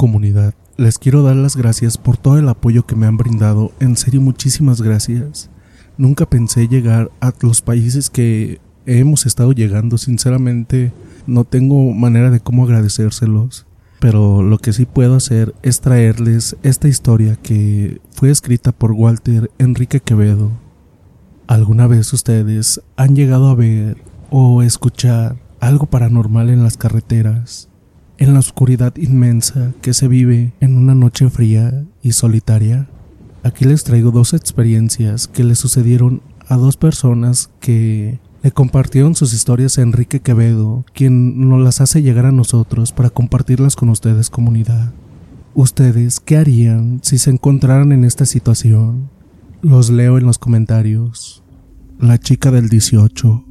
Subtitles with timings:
[0.00, 3.70] Comunidad, les quiero dar las gracias por todo el apoyo que me han brindado.
[3.80, 5.50] En serio, muchísimas gracias.
[5.98, 9.98] Nunca pensé llegar a los países que hemos estado llegando.
[9.98, 10.94] Sinceramente,
[11.26, 13.66] no tengo manera de cómo agradecérselos.
[14.00, 19.50] Pero lo que sí puedo hacer es traerles esta historia que fue escrita por Walter
[19.58, 20.50] Enrique Quevedo.
[21.46, 27.69] ¿Alguna vez ustedes han llegado a ver o escuchar algo paranormal en las carreteras?
[28.20, 32.86] En la oscuridad inmensa que se vive en una noche fría y solitaria.
[33.42, 39.32] Aquí les traigo dos experiencias que le sucedieron a dos personas que le compartieron sus
[39.32, 44.28] historias a Enrique Quevedo, quien nos las hace llegar a nosotros para compartirlas con ustedes
[44.28, 44.92] comunidad.
[45.54, 49.08] ¿Ustedes qué harían si se encontraran en esta situación?
[49.62, 51.42] Los leo en los comentarios.
[51.98, 53.46] La chica del 18.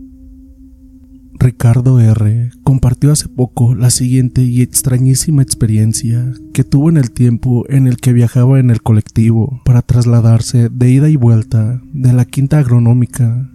[1.39, 2.51] Ricardo R.
[2.63, 7.97] compartió hace poco la siguiente y extrañísima experiencia que tuvo en el tiempo en el
[7.97, 13.49] que viajaba en el colectivo para trasladarse de ida y vuelta de la quinta agronómica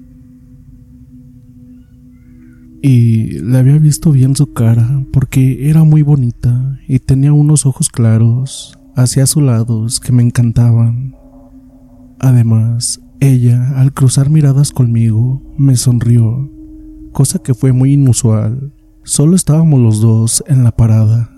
[2.87, 7.89] y le había visto bien su cara porque era muy bonita y tenía unos ojos
[7.89, 11.17] claros hacia azulados que me encantaban.
[12.19, 16.51] Además, ella, al cruzar miradas conmigo, me sonrió,
[17.15, 18.75] cosa que fue muy inusual.
[19.05, 21.31] Solo estábamos los dos en la parada.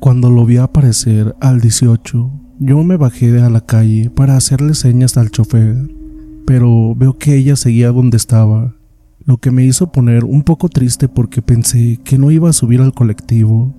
[0.00, 5.16] Cuando lo vi aparecer al 18, yo me bajé a la calle para hacerle señas
[5.16, 5.76] al chofer,
[6.44, 8.74] pero veo que ella seguía donde estaba
[9.26, 12.80] lo que me hizo poner un poco triste porque pensé que no iba a subir
[12.80, 13.74] al colectivo.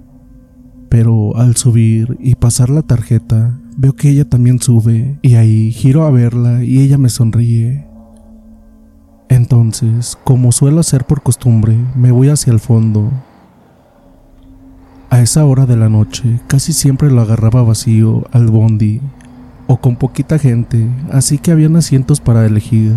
[0.89, 6.05] Pero al subir y pasar la tarjeta, veo que ella también sube y ahí giro
[6.05, 7.86] a verla y ella me sonríe.
[9.29, 13.11] Entonces, como suelo hacer por costumbre, me voy hacia el fondo.
[15.09, 19.01] A esa hora de la noche casi siempre lo agarraba vacío al bondi
[19.67, 22.93] o con poquita gente, así que habían asientos para elegir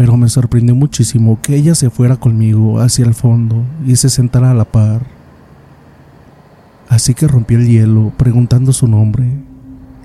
[0.00, 4.50] pero me sorprendió muchísimo que ella se fuera conmigo hacia el fondo y se sentara
[4.50, 5.02] a la par.
[6.88, 9.26] Así que rompí el hielo preguntando su nombre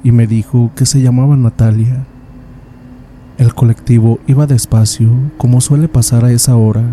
[0.03, 2.06] y me dijo que se llamaba Natalia.
[3.38, 6.84] El colectivo iba despacio, como suele pasar a esa hora,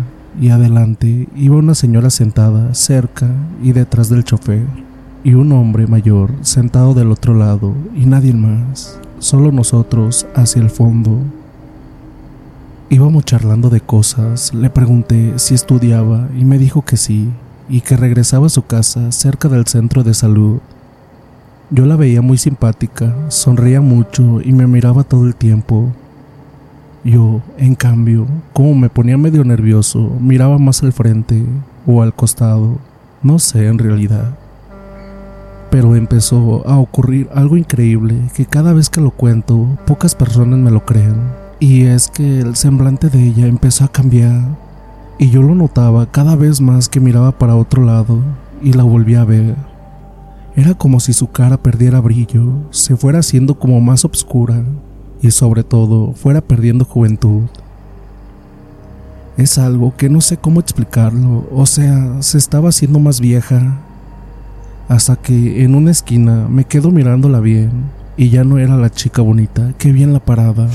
[0.41, 3.27] y adelante iba una señora sentada cerca
[3.61, 4.65] y detrás del chofer,
[5.23, 10.69] y un hombre mayor sentado del otro lado, y nadie más, solo nosotros hacia el
[10.69, 11.17] fondo.
[12.89, 17.29] Íbamos charlando de cosas, le pregunté si estudiaba y me dijo que sí,
[17.69, 20.59] y que regresaba a su casa cerca del centro de salud.
[21.71, 25.93] Yo la veía muy simpática, sonreía mucho y me miraba todo el tiempo.
[27.03, 31.43] Yo, en cambio, como me ponía medio nervioso, miraba más al frente
[31.85, 32.77] o al costado,
[33.21, 34.37] no sé en realidad.
[35.69, 40.71] Pero empezó a ocurrir algo increíble que cada vez que lo cuento, pocas personas me
[40.71, 41.15] lo creen.
[41.59, 44.41] Y es que el semblante de ella empezó a cambiar
[45.17, 48.19] y yo lo notaba cada vez más que miraba para otro lado
[48.61, 49.55] y la volvía a ver.
[50.55, 54.63] Era como si su cara perdiera brillo, se fuera haciendo como más oscura
[55.23, 57.43] y sobre todo fuera perdiendo juventud.
[59.37, 63.79] Es algo que no sé cómo explicarlo, o sea, se estaba haciendo más vieja.
[64.89, 67.71] Hasta que en una esquina me quedo mirándola bien
[68.17, 70.69] y ya no era la chica bonita que vi en la parada.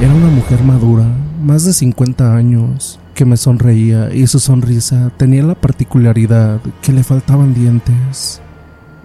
[0.00, 1.06] Era una mujer madura,
[1.42, 7.02] más de 50 años, que me sonreía y su sonrisa tenía la particularidad que le
[7.02, 8.42] faltaban dientes.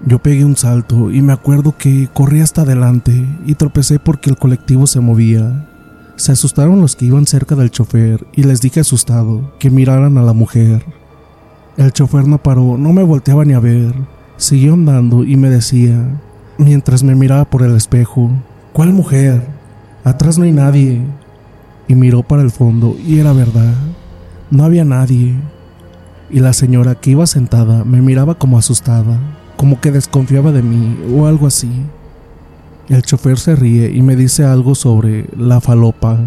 [0.06, 4.38] Yo pegué un salto y me acuerdo que corrí hasta adelante y tropecé porque el
[4.38, 5.68] colectivo se movía.
[6.16, 10.24] Se asustaron los que iban cerca del chofer y les dije asustado que miraran a
[10.24, 10.86] la mujer.
[11.78, 13.94] El chofer no paró, no me volteaba ni a ver.
[14.38, 16.20] Siguió andando y me decía,
[16.58, 18.32] mientras me miraba por el espejo,
[18.74, 19.48] ¿cuál mujer?
[20.04, 21.02] Atrás no hay nadie.
[21.88, 23.74] Y miró para el fondo y era verdad.
[24.52, 25.36] No había nadie.
[26.30, 29.20] Y la señora que iba sentada me miraba como asustada,
[29.58, 31.70] como que desconfiaba de mí o algo así.
[32.88, 36.20] El chofer se ríe y me dice algo sobre la falopa,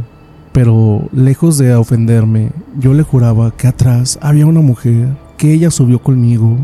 [0.52, 6.02] pero lejos de ofenderme, yo le juraba que atrás había una mujer, que ella subió
[6.02, 6.58] conmigo,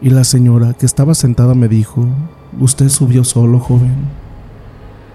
[0.00, 2.06] y la señora que estaba sentada me dijo,
[2.60, 3.96] usted subió solo, joven.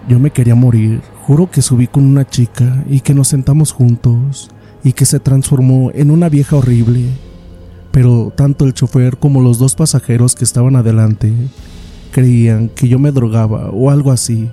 [0.10, 4.50] Yo me quería morir, juro que subí con una chica y que nos sentamos juntos,
[4.84, 7.10] y que se transformó en una vieja horrible.
[7.92, 11.34] Pero tanto el chofer como los dos pasajeros que estaban adelante
[12.12, 14.50] creían que yo me drogaba o algo así.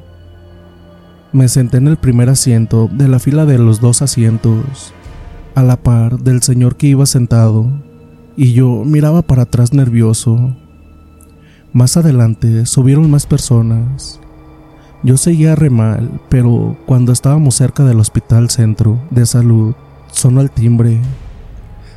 [1.33, 4.93] Me senté en el primer asiento de la fila de los dos asientos,
[5.55, 7.67] a la par del señor que iba sentado,
[8.37, 10.55] y yo miraba para atrás nervioso.
[11.73, 14.21] Más adelante subieron más personas.
[15.03, 19.75] Yo seguía re mal, pero cuando estábamos cerca del hospital centro de salud,
[20.13, 21.01] sonó el timbre.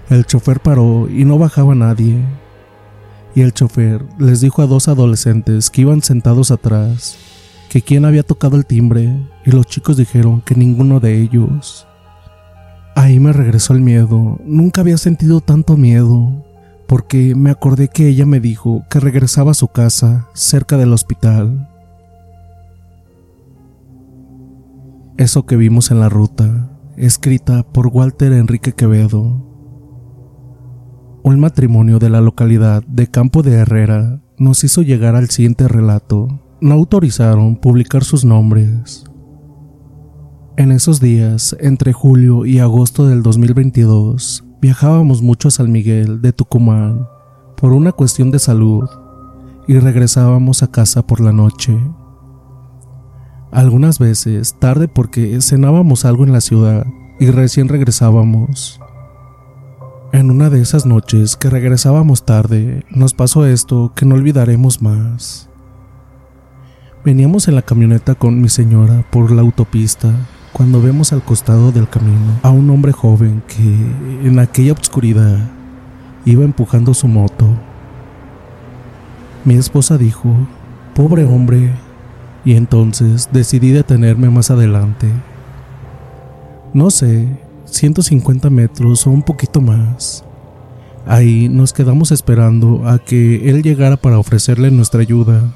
[0.09, 2.23] El chofer paró y no bajaba nadie
[3.37, 7.17] y el chofer les dijo a dos adolescentes que iban sentados atrás
[7.69, 9.15] que quién había tocado el timbre
[9.45, 11.87] y los chicos dijeron que ninguno de ellos.
[12.95, 16.43] Ahí me regresó el miedo, nunca había sentido tanto miedo,
[16.87, 21.69] porque me acordé que ella me dijo que regresaba a su casa cerca del hospital.
[25.17, 29.46] Eso que vimos en la ruta, escrita por Walter Enrique Quevedo,
[31.27, 36.39] un matrimonio de la localidad de Campo de Herrera nos hizo llegar al siguiente relato.
[36.61, 39.03] No autorizaron publicar sus nombres.
[40.55, 46.31] En esos días, entre julio y agosto del 2022, viajábamos mucho a San Miguel de
[46.31, 47.09] Tucumán
[47.57, 48.87] por una cuestión de salud
[49.67, 51.77] y regresábamos a casa por la noche.
[53.51, 56.85] Algunas veces tarde porque cenábamos algo en la ciudad
[57.19, 58.79] y recién regresábamos.
[60.17, 65.47] En una de esas noches que regresábamos tarde, nos pasó esto que no olvidaremos más.
[67.05, 70.09] Veníamos en la camioneta con mi señora por la autopista
[70.53, 75.37] cuando vemos al costado del camino a un hombre joven que en aquella obscuridad
[76.25, 77.47] iba empujando su moto.
[79.45, 80.33] Mi esposa dijo,
[80.95, 81.69] pobre hombre,
[82.43, 85.11] y entonces decidí detenerme más adelante.
[86.73, 87.37] No sé,
[87.69, 90.23] 150 metros o un poquito más.
[91.05, 95.55] Ahí nos quedamos esperando a que él llegara para ofrecerle nuestra ayuda.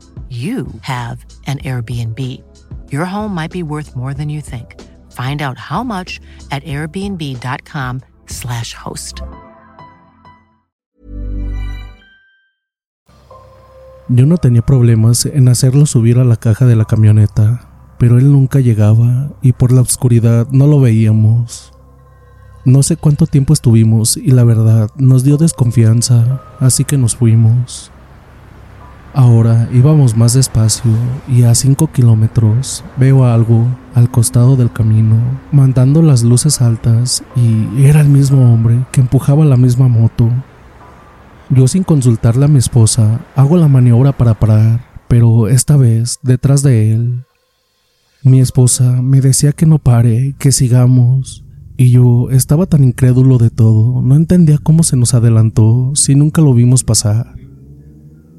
[0.31, 2.41] you have an Airbnb.
[2.89, 4.79] Your home might be worth more than you think.
[5.11, 6.21] Find out how much
[6.51, 9.19] at airbnb.com/slash host.
[14.07, 18.31] Yo no tenía problemas en hacerlo subir a la caja de la camioneta, pero él
[18.31, 21.71] nunca llegaba y por la oscuridad no lo veíamos.
[22.63, 27.91] No sé cuánto tiempo estuvimos y la verdad nos dio desconfianza, así que nos fuimos.
[29.13, 30.91] Ahora íbamos más despacio
[31.27, 35.17] y a 5 kilómetros veo algo al costado del camino,
[35.51, 40.29] mandando las luces altas y era el mismo hombre que empujaba la misma moto.
[41.49, 46.63] Yo sin consultarle a mi esposa hago la maniobra para parar, pero esta vez detrás
[46.63, 47.25] de él.
[48.23, 51.43] Mi esposa me decía que no pare, que sigamos,
[51.75, 56.41] y yo estaba tan incrédulo de todo, no entendía cómo se nos adelantó si nunca
[56.41, 57.40] lo vimos pasar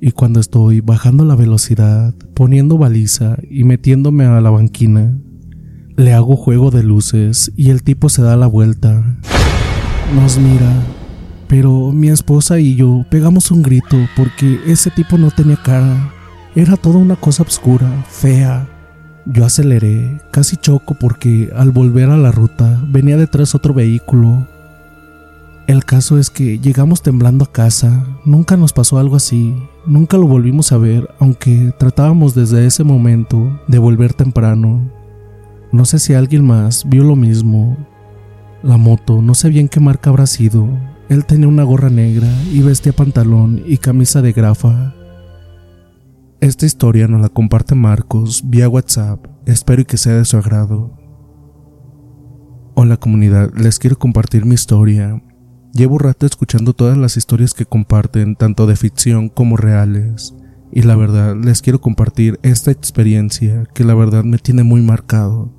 [0.05, 5.17] y cuando estoy bajando la velocidad, poniendo baliza y metiéndome a la banquina,
[5.97, 9.21] le hago juego de luces y el tipo se da la vuelta.
[10.17, 10.73] Nos mira,
[11.47, 16.13] pero mi esposa y yo pegamos un grito porque ese tipo no tenía cara.
[16.57, 18.69] Era toda una cosa oscura, fea.
[19.25, 24.49] Yo aceleré, casi choco porque al volver a la ruta venía detrás otro vehículo.
[25.69, 29.55] El caso es que llegamos temblando a casa, nunca nos pasó algo así,
[29.85, 34.89] Nunca lo volvimos a ver, aunque tratábamos desde ese momento de volver temprano.
[35.73, 37.77] No sé si alguien más vio lo mismo.
[38.63, 40.69] La moto, no sé bien qué marca habrá sido.
[41.09, 44.95] Él tenía una gorra negra y vestía pantalón y camisa de grafa.
[46.41, 49.27] Esta historia nos la comparte Marcos vía WhatsApp.
[49.47, 50.97] Espero que sea de su agrado.
[52.75, 55.21] Hola comunidad, les quiero compartir mi historia.
[55.73, 60.35] Llevo rato escuchando todas las historias que comparten, tanto de ficción como reales,
[60.71, 65.51] y la verdad les quiero compartir esta experiencia que la verdad me tiene muy marcado.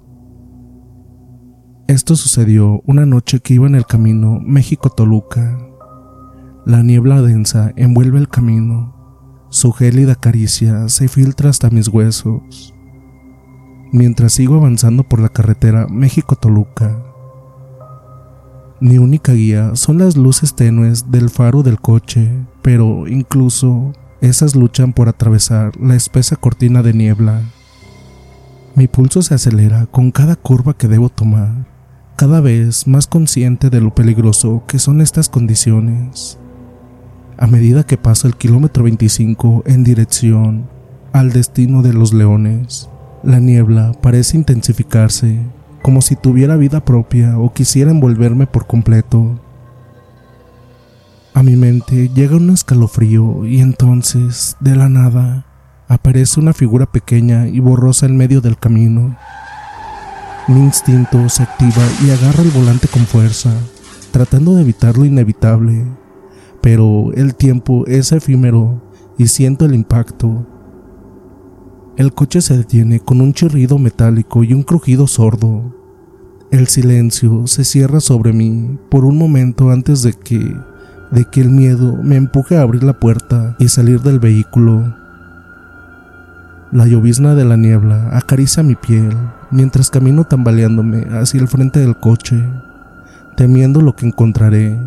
[1.87, 5.57] Esto sucedió una noche que iba en el camino México-Toluca.
[6.65, 12.73] La niebla densa envuelve el camino, su gélida caricia se filtra hasta mis huesos.
[13.91, 17.12] Mientras sigo avanzando por la carretera México-Toluca,
[18.83, 22.29] mi única guía son las luces tenues del faro del coche,
[22.61, 27.43] pero incluso esas luchan por atravesar la espesa cortina de niebla.
[28.75, 31.65] Mi pulso se acelera con cada curva que debo tomar,
[32.17, 36.37] cada vez más consciente de lo peligroso que son estas condiciones.
[37.37, 40.67] A medida que paso el kilómetro 25 en dirección
[41.13, 42.89] al destino de los leones,
[43.23, 45.39] la niebla parece intensificarse
[45.83, 49.39] como si tuviera vida propia o quisiera envolverme por completo.
[51.35, 55.45] A mi mente llega un escalofrío y entonces, de la nada,
[55.89, 59.17] aparece una figura pequeña y borrosa en medio del camino.
[60.47, 63.51] Mi instinto se activa y agarra el volante con fuerza,
[64.11, 65.85] tratando de evitar lo inevitable,
[66.61, 68.81] pero el tiempo es efímero
[69.17, 70.47] y siento el impacto.
[71.95, 75.75] El coche se detiene con un chirrido metálico y un crujido sordo.
[76.49, 80.55] El silencio se cierra sobre mí por un momento antes de que
[81.11, 84.95] de que el miedo me empuje a abrir la puerta y salir del vehículo.
[86.71, 89.15] La llovizna de la niebla acaricia mi piel
[89.51, 92.43] mientras camino tambaleándome hacia el frente del coche,
[93.37, 94.79] temiendo lo que encontraré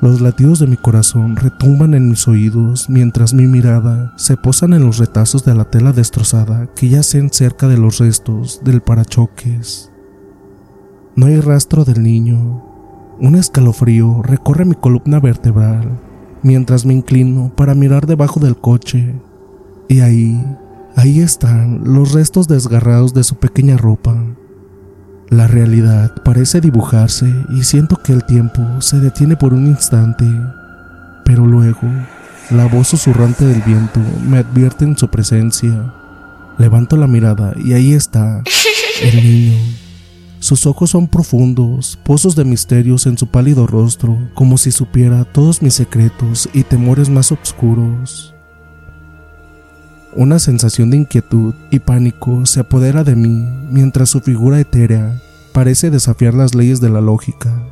[0.00, 4.86] los latidos de mi corazón retumban en mis oídos mientras mi mirada se posan en
[4.86, 9.92] los retazos de la tela destrozada que yacen cerca de los restos del parachoques.
[11.16, 12.64] No hay rastro del niño.
[13.20, 16.00] Un escalofrío recorre mi columna vertebral
[16.42, 19.20] mientras me inclino para mirar debajo del coche.
[19.86, 20.42] Y ahí,
[20.96, 24.16] ahí están los restos desgarrados de su pequeña ropa,
[25.30, 30.26] la realidad parece dibujarse y siento que el tiempo se detiene por un instante,
[31.24, 31.88] pero luego
[32.50, 35.92] la voz susurrante del viento me advierte en su presencia.
[36.58, 38.42] Levanto la mirada y ahí está
[39.02, 39.58] el niño.
[40.40, 45.62] Sus ojos son profundos, pozos de misterios en su pálido rostro, como si supiera todos
[45.62, 48.34] mis secretos y temores más oscuros.
[50.16, 55.88] Una sensación de inquietud y pánico se apodera de mí mientras su figura etérea parece
[55.88, 57.64] desafiar las leyes de la lógica.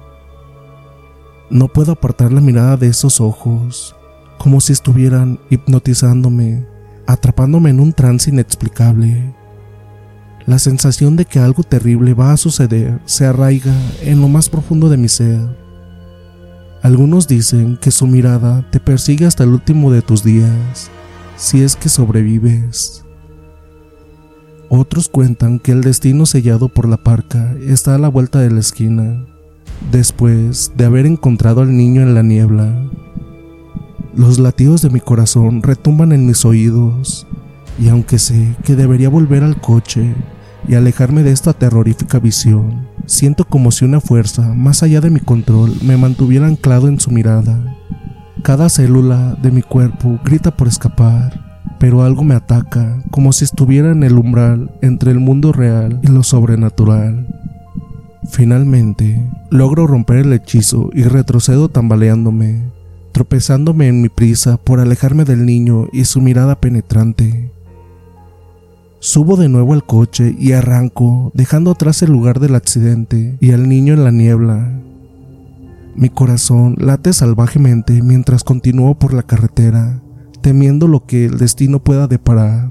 [1.51, 3.97] No puedo apartar la mirada de esos ojos,
[4.39, 6.65] como si estuvieran hipnotizándome,
[7.09, 9.35] atrapándome en un trance inexplicable.
[10.47, 14.89] La sensación de que algo terrible va a suceder se arraiga en lo más profundo
[14.89, 15.41] de mi ser.
[16.83, 20.89] Algunos dicen que su mirada te persigue hasta el último de tus días,
[21.39, 23.05] si es que sobrevives.
[24.69, 28.61] Otros cuentan que el destino sellado por la parca está a la vuelta de la
[28.61, 29.25] esquina,
[29.91, 32.91] después de haber encontrado al niño en la niebla.
[34.15, 37.27] Los latidos de mi corazón retumban en mis oídos,
[37.79, 40.15] y aunque sé que debería volver al coche
[40.67, 45.19] y alejarme de esta terrorífica visión, Siento como si una fuerza, más allá de mi
[45.19, 47.78] control, me mantuviera anclado en su mirada.
[48.43, 53.91] Cada célula de mi cuerpo grita por escapar, pero algo me ataca, como si estuviera
[53.91, 57.27] en el umbral entre el mundo real y lo sobrenatural.
[58.31, 62.63] Finalmente, logro romper el hechizo y retrocedo tambaleándome,
[63.13, 67.51] tropezándome en mi prisa por alejarme del niño y su mirada penetrante.
[69.01, 73.69] Subo de nuevo al coche y arranco, dejando atrás el lugar del accidente y al
[73.69, 74.73] niño en la niebla.
[75.99, 80.01] Mi corazón late salvajemente mientras continúo por la carretera,
[80.41, 82.71] temiendo lo que el destino pueda deparar.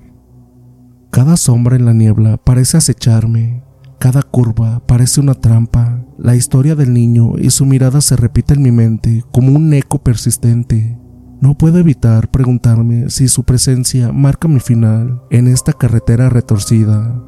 [1.11, 3.65] Cada sombra en la niebla parece acecharme,
[3.99, 6.05] cada curva parece una trampa.
[6.17, 9.99] La historia del niño y su mirada se repite en mi mente como un eco
[9.99, 10.97] persistente.
[11.41, 17.21] No puedo evitar preguntarme si su presencia marca mi final en esta carretera retorcida.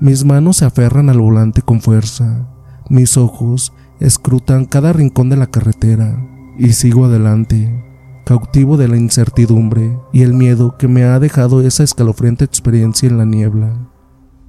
[0.00, 2.48] Mis manos se aferran al volante con fuerza,
[2.90, 6.16] mis ojos escrutan cada rincón de la carretera
[6.58, 7.84] y sigo adelante,
[8.24, 13.18] cautivo de la incertidumbre y el miedo que me ha dejado esa escalofriante experiencia en
[13.18, 13.90] la niebla.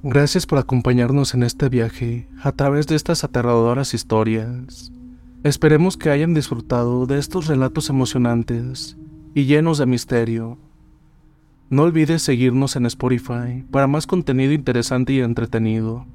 [0.02, 4.92] Gracias por acompañarnos en este viaje a través de estas aterradoras historias.
[5.44, 8.96] Esperemos que hayan disfrutado de estos relatos emocionantes
[9.34, 10.58] y llenos de misterio.
[11.70, 16.06] No olvides seguirnos en Spotify para más contenido interesante y entretenido.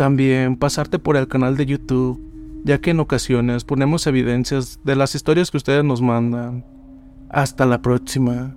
[0.00, 2.18] También pasarte por el canal de YouTube,
[2.64, 6.64] ya que en ocasiones ponemos evidencias de las historias que ustedes nos mandan.
[7.28, 8.56] Hasta la próxima.